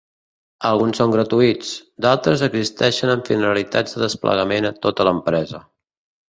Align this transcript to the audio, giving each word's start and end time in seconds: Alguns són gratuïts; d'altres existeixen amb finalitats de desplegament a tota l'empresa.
Alguns 0.67 1.01
són 1.01 1.11
gratuïts; 1.15 1.73
d'altres 2.05 2.43
existeixen 2.47 3.13
amb 3.17 3.29
finalitats 3.33 3.95
de 3.99 4.03
desplegament 4.05 4.71
a 4.71 4.75
tota 4.87 5.07
l'empresa. 5.11 5.63